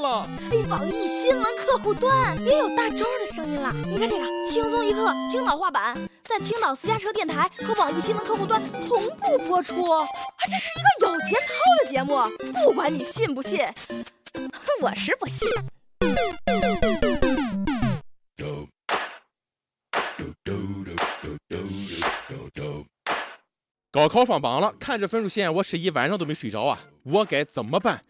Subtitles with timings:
[0.00, 0.26] 了。
[0.50, 3.72] 哎，网易新闻客户端也有大招的声音了。
[3.86, 9.74] 你看这个，轻松一刻，青岛话版，在青岛私家车电台和网易新闻客户端同步播出。
[9.92, 11.52] 哎，这是一个有节操
[11.84, 12.18] 的节目，
[12.64, 13.60] 不管你信不信，
[14.80, 15.48] 我是不信。
[23.92, 26.78] 高考放榜了，看着分数线，我是一晚上都没睡着啊！
[27.02, 28.00] 我该怎么办？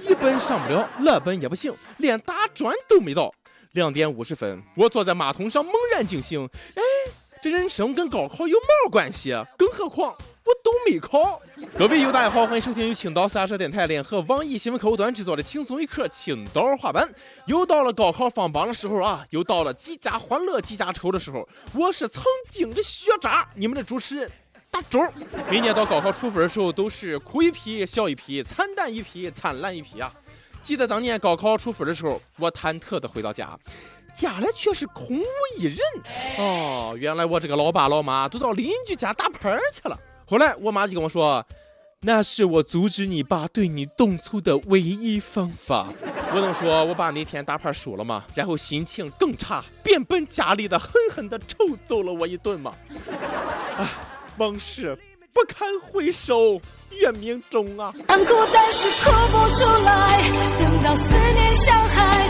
[0.00, 3.32] 一本上不了，二本也不行，连大专都没到。
[3.74, 6.44] 两点五十分，我坐在马桶上猛然惊醒，
[6.74, 6.82] 哎，
[7.40, 9.30] 这人生跟高考有毛关系？
[9.56, 11.40] 更何况我都没考。
[11.78, 17.08] 各位友大家好，欢迎收听由青岛私家车电台联合网易新闻客户端制作的轻松一刻青岛话版。
[17.46, 21.48] 又到了高考放榜的时候啊，又到了几家欢乐几家愁的时候。
[21.74, 24.28] 我是曾经的学渣，你们的主持人。
[24.78, 25.00] 大周，
[25.50, 30.12] 每年到高考出分的时候，都是哭一批笑一批，惨淡一批灿烂一批啊！
[30.62, 33.58] 记得当年高考出分的时候，我忐忑的回到家，
[34.14, 35.24] 家里却是空无
[35.58, 35.78] 一人。
[36.38, 39.98] 哦，原来我这个老爸老妈都到邻居家打牌去了。
[40.24, 41.44] 后来我妈就跟我说，
[42.02, 45.88] 那是我阻止你爸对你动粗的唯一方法。
[46.32, 48.22] 我能说我爸那天打牌输了吗？
[48.32, 52.72] 然后心情更差，变本加厉的狠狠的抽揍了我一顿吗？
[53.76, 54.07] 啊！
[54.38, 54.96] 往事
[55.32, 57.92] 不堪回首，月明中啊。
[58.06, 60.22] 当孤单时哭不出来，
[60.58, 62.28] 等到思念像海。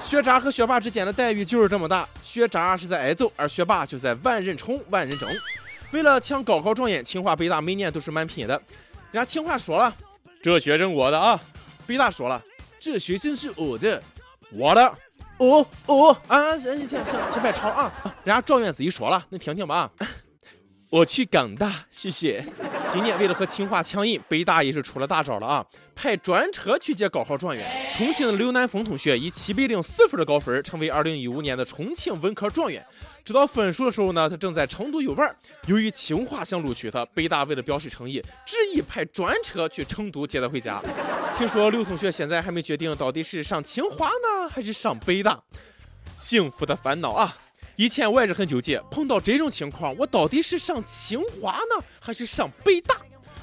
[0.00, 5.28] 学渣和学霸之间的待遇就是这么大，学渣是在挨揍，而学霸就在万人宠、万人争。
[5.92, 8.54] 为了抢高考状元，清华、北大每年都是蛮拼的。
[9.12, 9.94] 人家清华说了，
[10.42, 11.38] 这学生我的啊；
[11.86, 12.42] 北大说了，
[12.78, 14.02] 这学生是我的，
[14.50, 14.92] 我的。
[15.38, 17.92] 哦哦啊，行行行，先别吵啊。
[18.24, 19.90] 人家状元自己说了，你听听吧。
[20.90, 22.44] 我去港大，谢谢。
[22.92, 25.66] 今年为了和清华强硬，北大也是出了大招了啊！
[25.96, 27.68] 派专车去接高考状元。
[27.96, 32.84] 重庆的刘南峰同学以七百零四分的高分，成为二零一五年的重庆文科状元。
[33.24, 35.36] 知道分数的时候呢，他正在成都游玩。
[35.66, 40.80] 由于清华想录取他，北大为了表示诚意，执意派专车去成都接他回家。
[41.36, 45.42] 听说刘同学现在还没决定到底是上清华呢，还是上北大。
[46.16, 47.36] 幸福的烦恼啊！
[47.76, 52.96] 以前我也是很纠结，碰到这种情况，我到底是上清华呢，还是上北大？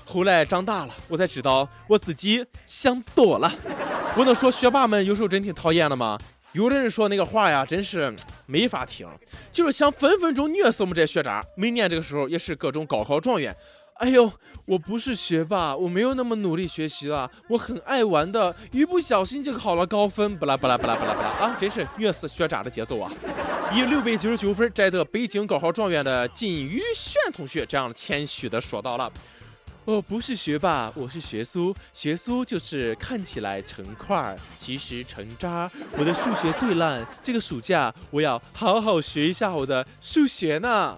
[0.06, 3.52] 后来长大了，我才知道我自己想多了。
[4.18, 6.18] 我能说学霸们有时候真挺讨厌的吗？
[6.54, 8.14] 有的人说那个话呀，真是
[8.46, 9.08] 没法听，
[9.52, 11.42] 就是想分分钟虐死我们这些学渣。
[11.56, 13.56] 每年这个时候也是各种高考状元。
[13.96, 14.30] 哎呦，
[14.66, 21.56] 我不是学霸，我没有那么努力学习了，我很爱玩的，一不小心就考了高分，不啦不啦不啦不啦不啦啊！
[21.60, 23.12] 真是虐死学渣的节奏啊！
[23.74, 29.12] 以六百九十九分摘得北京高考状元的金宇炫同学，这样谦虚的说到了
[29.84, 35.70] ：“我不是学霸，我是学苏，学苏就是看起来成块，其实成渣。
[35.98, 40.98] 我的数学最烂，这个暑假我要好好学一下我的数学呢。”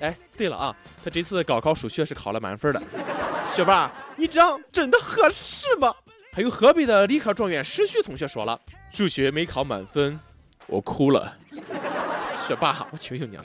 [0.00, 0.74] 哎，对了啊，
[1.04, 2.82] 他这次高考数学是考了满分的。
[3.48, 5.94] 学霸，你这样真的合适吗？
[6.32, 8.58] 还有河北的理科状元石旭同学说了，
[8.92, 10.18] 数学没考满分，
[10.66, 11.36] 我哭了。
[12.46, 13.44] 学霸，我求求你了，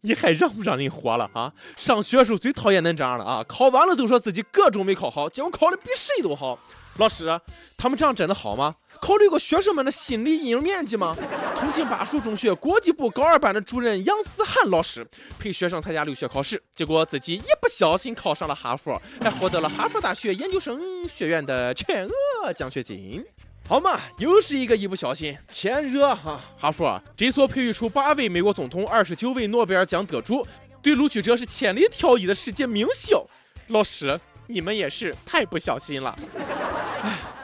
[0.00, 1.52] 你还让不让人活了啊？
[1.76, 6.58] 上学时候最讨厌恁这样的啊，考完了都说自己各种没考好，结果考的比谁都好。
[6.96, 7.40] 老师，
[7.76, 8.74] 他们这样真的好吗？
[9.00, 11.14] 考虑过学生们的心理阴影面积吗？
[11.54, 15.06] 重庆巴蜀中学国际部高二班的主任杨思涵老师
[15.38, 23.24] 陪学生参加留学考试，结果自己一不小心考上了哈佛，还获得了哈佛大学研究生学院的全额奖学金。
[23.66, 26.40] 好嘛，又是一个一不小心，天热哈！
[26.56, 30.46] 哈佛这所培育出八位美国总统、二十九位诺贝尔奖得主，
[30.82, 33.26] 对录取者是千里挑一的世界名校。
[33.68, 36.14] 老师，你们也是太不小心了。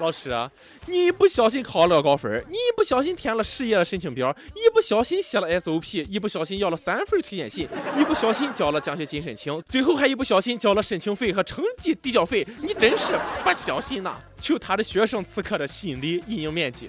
[0.01, 0.51] 老师。
[0.87, 7.69] 你不小心考了高分，你一不小心填了失业的申请表，一不小心写了 SOP，一不小心要了三份推荐信，
[7.99, 13.15] 一不小心交了奖学金申请，最后还一不小心交了申请费和成绩递交费，你真是
[13.45, 14.17] 不小心呐！
[14.41, 16.89] 求他的学生此刻的心理阴影面积。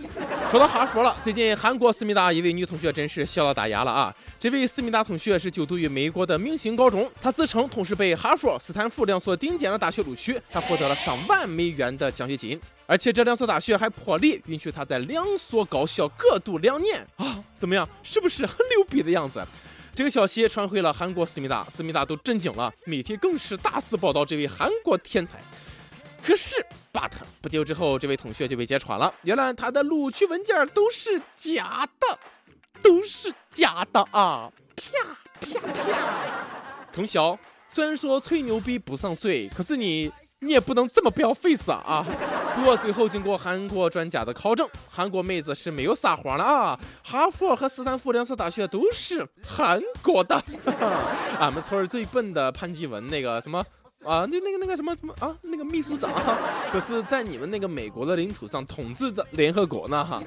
[0.52, 4.14] 说到哈佛了，最近韩国思密达一位女同学真是笑到打牙了啊！
[4.38, 12.60] 这位思密达同学是就读于美国的明星高中，她自称同时被哈佛、斯坦福两所顶尖的大学录取，她获得了上万美元的奖学金。
[12.86, 17.42] 而且这两所大学还破例允许她在两所高校各读两年啊！
[17.56, 19.42] 怎么样，是不是很牛逼的样子？
[19.96, 25.40] 这个消息传回了韩国思密达，思密达都震惊了，媒体更是大肆报道这位韩国天才。
[26.24, 26.56] 可是
[26.94, 32.20] ，but 不久之后，这位同学就被揭穿了，原来他的录取文件都是假的，
[32.84, 34.52] 都是假的啊！
[34.76, 36.00] 啪啪啪！
[36.94, 42.06] 同学虽然说吹牛逼不上税，可是你你也不能这么不要 face 啊！
[42.56, 46.80] 不过最后经过韩国专家的考证，韩国妹子是没有撒谎的啊！
[47.04, 50.42] 哈佛和斯坦福两所大学都是韩国的。
[51.40, 53.66] 俺们村最笨的潘基文，那个什么
[54.04, 56.12] 啊，那那个那个什么什么啊，那个秘书长，
[56.72, 60.22] 可是在你们那个美国的领土上统治着联合国呢哈。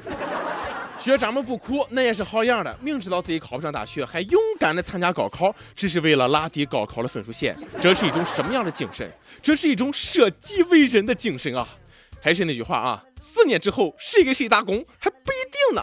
[0.96, 2.74] 学长们不哭，那也是好样的。
[2.80, 7.58] 明知道自己考不上大学，还勇敢的参加高考，只是为了拉低高考的分数线。
[7.80, 9.12] 这是一种什么样的精神？
[9.42, 11.66] 这是一种舍己为人的精神啊！
[12.22, 15.82] 还是那句话啊，四年之后谁给谁打工还不一定呢。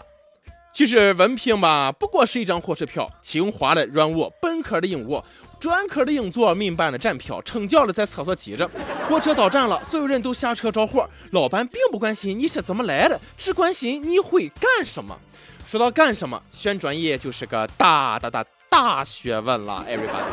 [0.72, 5.22] 其实文凭吧，不过是一张火车票，清华的软卧，本科的硬卧。
[5.62, 8.68] 专科的硬座，民办的站票，撑轿的在厕所挤着。
[9.08, 11.08] 火车到站了，所有人都下车找活。
[11.30, 15.16] 老板并不关心你是怎么来的，只关心你会干什么。
[15.64, 20.24] 说到干什么，选专业就是个大大大大学问了， everybody。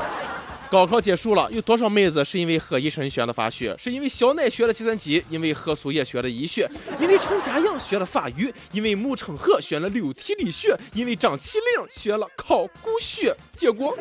[0.71, 6.67] 高考结束了，有多少妹子是因为何医生选了法学，是因为小奈学了计算机，因为何苏叶学了医学，
[6.99, 13.95] 因为程家阳学了法语，因为穆成河选了流体力学，因为张起灵学了考古学，结果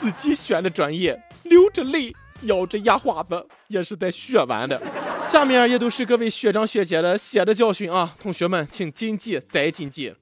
[0.00, 4.80] 自己选的专业，流着泪，咬着牙花子，也是在学完的。
[5.26, 10.14] 下面也都是各位学长学姐的血的教训啊，同学们请谨记再谨记：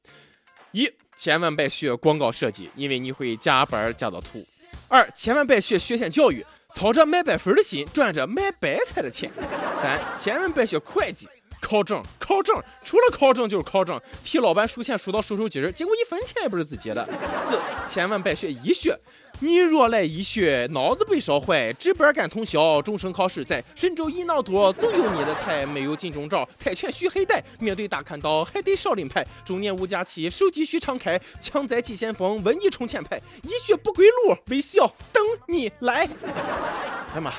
[0.72, 4.46] 一，千万别学广告设计，因为你会加班加到吐。
[4.88, 6.44] 二，千万别学学前教育，
[6.74, 9.30] 操着买白粉的心，赚着买白菜的钱。
[9.82, 11.28] 三，千万别学会计，
[11.60, 17.04] 考证考证，除了考证就是考证，替老板数钱数到手抽筋儿，结果一分钱也不是自己的。
[17.50, 18.96] 四，千万别学医学。
[19.40, 36.08] 你若来医学，脑子被烧坏，值班干通宵，终生考试在，神州一脑多，总有你的菜，没有金钟罩，泰拳须黑带，面对大砍刀还得少林派，中年无假期，手机须常开，强在急先锋，问你冲前排，医学不归路，微笑等你来。
[37.14, 37.32] 哎妈，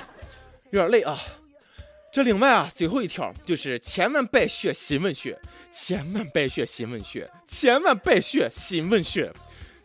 [0.71, 1.17] 有点累啊。
[2.11, 5.37] 这另外啊，最后一条就是千万别学新闻学，
[5.71, 9.33] 千万别学新闻学，千万别学新闻学。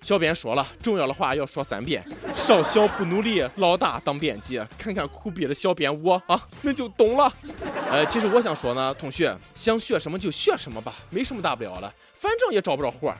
[0.00, 2.02] 小编说了，重要的话要说三遍。
[2.34, 4.60] 少小不努力，老大当编辑。
[4.78, 7.32] 看看苦逼的小编我啊，恁就懂了。
[7.90, 13.16] 呃，其实我想说呢，同学想学什么就学什么吧，没什么大不了的，反正也找不着活儿。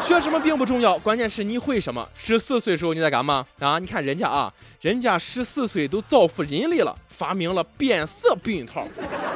[0.00, 2.08] 学什么并不重要，关键是你会什么。
[2.16, 3.78] 十四岁时候你在干嘛啊？
[3.78, 4.52] 你看人家啊。
[4.80, 8.86] 人家十四岁都造福人类了，发明了变色避孕套。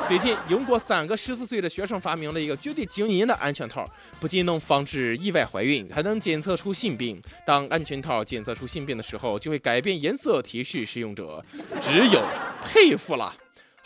[0.06, 3.88] 最近，英国三个十四岁的学生发明了一个绝对惊人的安全套，
[4.20, 7.18] 不仅能防止意外怀孕，还能检测出性病。
[7.46, 11.42] 当安全套检测出性病的时候，就会改变颜色提示使用者。
[11.80, 12.22] 只有
[12.62, 13.34] 佩服了，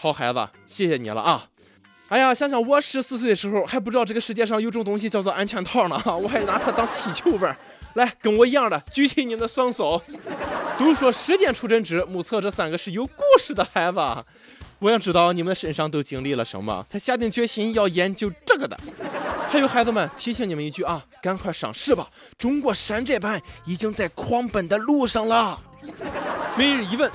[0.03, 1.47] 好孩子，谢谢你了啊！
[2.09, 7.57] 哎呀，想想我十四岁的时候还不知道这个世界上有种东西叫做安全套呢，我还拿它当气球玩。
[7.95, 10.03] 来，跟我一样的，举起你的双手。
[10.77, 14.01] 都说时间出真知，目测这三个是有故事的孩子。
[14.81, 18.77] 我想知道你们身上都经历了什么，才下定决心要研究这个的。
[19.49, 22.09] 还有孩子们，提醒你们一句啊，赶快上市吧！
[22.37, 25.57] 中国山寨版已经在狂奔的路上了。
[26.59, 27.09] 每日一问，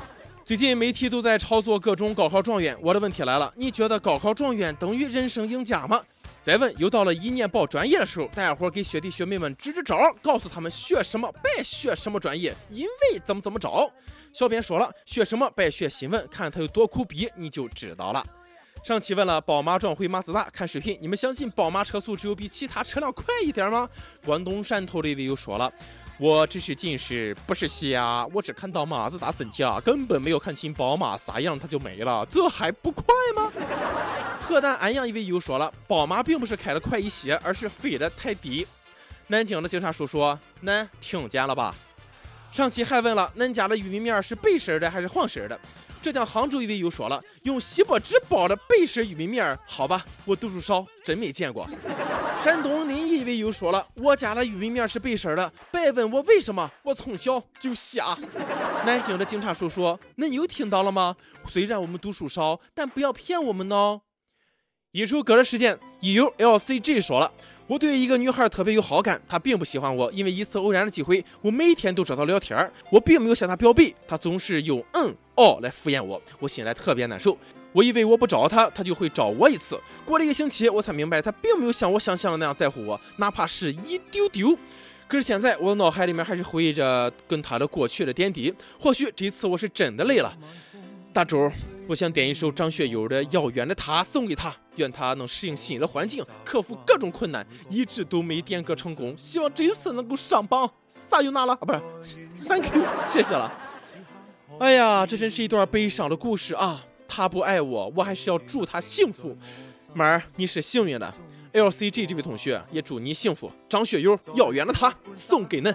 [0.47, 6.01] 最近媒体都在炒作各种高考状元，我的问题来了，你觉得高考状元等于人生赢家吗？
[6.41, 13.91] 再问，又到了一年报专业的时候，大家伙给学弟学妹们支支招，告诉他们学什么别学什么专业，因为怎么怎么着。
[14.31, 18.25] 小编说了，学什么别学新闻，看他有多苦逼，你就知道了。
[18.85, 23.89] 上期问了宝马撞毁马自达，看视频，你们相信宝马车速只有比其他车辆快一点吗？
[24.23, 25.69] 关东汕头的一位又说了，
[26.19, 33.05] 我只是近视，不是瞎，我只看到马自达身价，根本没有看清宝马啥样，它就没了，这还不快
[33.35, 33.51] 吗？
[34.41, 38.65] 河南安阳一位又说了，宝马并不是开的快一些，而是飞的太低。
[39.27, 40.19] 南京的警察叔叔，
[40.63, 41.75] 恁听见了吧？
[42.51, 45.59] 上期还问了，恁家的玉米面是白色的还是黄色的？
[46.01, 51.69] 浙江杭州一位又说了，用锡箔纸包的白色玉米面，好吧，我度数少，真没见过。
[52.47, 58.17] 山东临沂一位又说了，我家的玉米面是白色的，别问我为什么，我从小就瞎。
[58.85, 61.17] 南京的警察叔叔，恁又听到了吗？
[61.45, 63.99] 虽然我们读书少，但不要骗我们哦。
[64.93, 67.29] 一首歌的时间，U L C G 说了，
[67.67, 77.37] 我对一个女孩特别有好感，她并不喜欢我，因为一次偶然的机会，我每天都找她聊天，我并没有向她表白，她总是用嗯哦来敷衍我，我心里特别难受。
[77.73, 79.79] 我以为我不找他，他就会找我一次。
[80.05, 84.57] 过了一个星期，我才明白他并没有像我想象的那样在乎我，哪怕是一丢丢。
[85.07, 90.35] 可是现在我的脑海里面还是回忆着跟他的过去的点滴，或许这次我是真的累了。
[91.13, 91.51] 大周。
[91.89, 99.15] 我想点一首张学友的《遥远的他》送给他，愿他能适应新的环境，克服各种困难，一直都没点歌成功。
[99.15, 100.69] 希望这一次能够上榜。
[100.89, 101.81] 撒由那拉啊，不是
[102.45, 103.49] ，Thank you，谢谢了。
[104.59, 106.83] 哎呀，这真是一段悲伤的故事啊！
[107.07, 109.35] 他不爱我，我还是要祝他幸福。
[109.93, 111.13] 妹儿，你是幸运的。
[111.53, 113.51] LCG 这位同学也祝你幸福。
[113.67, 115.73] 张学友遥远的他送给恁。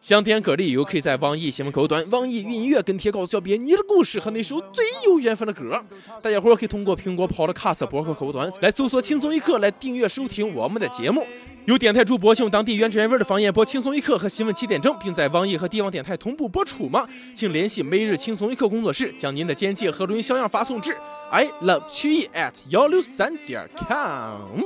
[0.00, 5.80] 想点歌的友可以在网易新闻客户端、网易云音乐跟帖告诉小编你的故事和那首最有缘分的歌。
[6.20, 11.24] 大家伙可以通过苹果 Podcast 博客客户端来搜索“轻松一刻”来订阅收听我们的节目。
[11.64, 17.06] 有电台主播用当地原汁原味的方言播《轻松一刻》和新闻七点整，并在网易和地方电台同步播出吗？
[17.32, 20.96] 请联系每日轻松一刻工作室，将您的简介和录音小样发送至
[21.30, 24.60] i love 曲艺 at 幺六三点 com。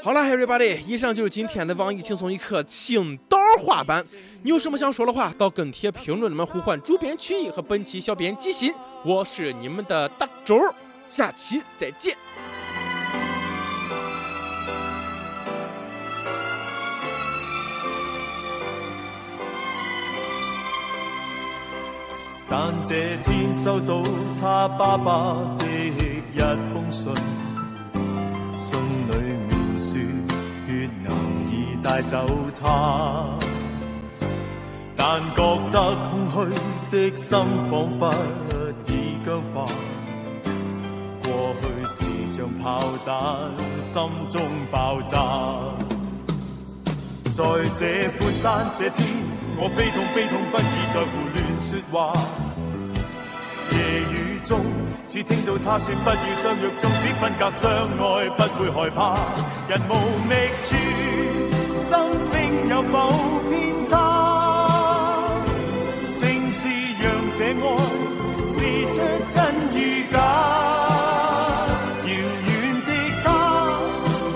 [0.00, 4.04] 好了，everybody，以上就是今天的网易轻松一刻青岛话版。
[4.42, 8.72] 你有什么想说的话，到跟帖评论里面呼唤主编曲艺和本期小编吉鑫，
[9.04, 10.56] 我是你们的大周，
[11.08, 12.16] 下期再见。
[22.54, 24.02] 但这天收到
[24.38, 26.38] 他爸爸的一
[26.70, 27.08] 封信，
[28.58, 28.78] 信
[29.08, 29.14] 里
[29.48, 29.98] 面说
[30.66, 31.10] 血癌
[31.50, 32.26] 已带走
[32.60, 33.24] 他，
[34.94, 36.36] 但觉得空虚
[36.90, 37.38] 的心
[37.70, 38.14] 仿佛
[38.84, 39.64] 已僵化。
[41.22, 42.04] 过去是
[42.36, 45.16] 像炮弹，心中爆炸。
[47.32, 47.42] 在
[47.74, 49.08] 这半山这天，
[49.56, 50.60] 我悲痛悲痛不已，
[50.92, 52.41] 在胡乱说话。
[54.44, 54.60] 中，
[55.06, 59.16] 只听到他说不要相约，纵使分隔相爱，不会害怕。
[59.68, 59.92] 人无
[60.28, 60.34] 觅
[60.64, 60.70] 处，
[61.80, 62.30] 心声
[62.68, 62.94] 有否
[63.48, 63.52] 偏
[63.86, 63.92] 差？
[66.16, 66.68] 正是
[67.00, 67.04] 让
[67.38, 67.64] 这爱
[68.46, 68.54] 试
[68.92, 68.96] 出
[69.32, 69.36] 真
[69.74, 69.78] 与
[70.12, 70.14] 假。
[72.04, 72.08] 遥
[72.46, 72.50] 远
[72.86, 72.90] 的
[73.22, 73.26] 他，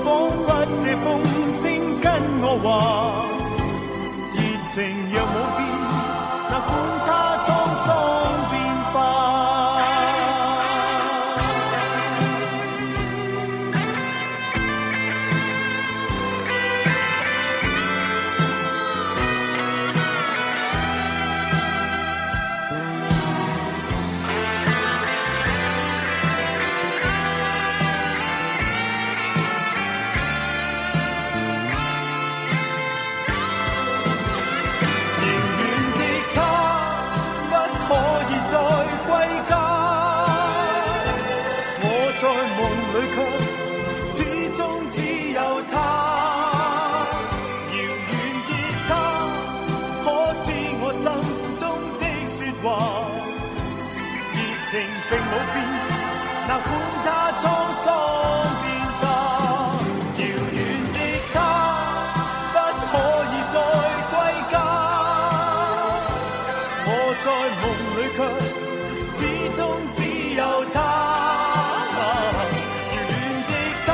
[0.04, 0.06] 仿
[0.46, 0.46] 佛
[0.82, 1.06] 这风
[1.60, 1.64] 声
[2.00, 2.06] 跟
[2.42, 2.68] 我话，
[52.76, 54.38] 热
[54.71, 54.73] 情
[55.09, 55.54] 并冇变，
[56.49, 56.68] 哪管
[57.04, 57.09] 他
[57.40, 57.45] 沧
[57.85, 57.87] 桑
[58.62, 58.64] 变
[59.00, 59.02] 化。
[60.18, 60.21] 遥
[60.52, 60.59] 远
[60.92, 60.99] 的
[61.33, 61.37] 他，
[62.52, 62.56] 不
[62.92, 62.95] 可
[63.33, 63.56] 以再
[64.11, 64.14] 归
[64.52, 64.54] 家。
[66.88, 66.90] 我
[67.25, 67.26] 在
[67.61, 67.64] 夢
[67.97, 68.18] 裏卻
[69.16, 69.18] 始
[69.56, 69.59] 終
[69.97, 69.99] 只
[70.35, 70.40] 有
[70.75, 70.76] 他。
[72.92, 73.12] 遙遠
[73.49, 73.52] 的
[73.87, 73.88] 他，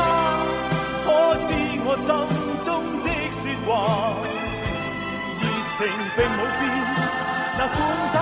[1.04, 1.06] 可
[1.46, 1.48] 知
[1.84, 2.08] 我心
[2.64, 2.68] 中
[3.04, 3.06] 的
[3.38, 3.70] 說話？
[5.40, 5.44] 熱
[5.76, 5.80] 情
[6.16, 6.62] 並冇變，
[7.58, 7.76] 哪管
[8.12, 8.16] 他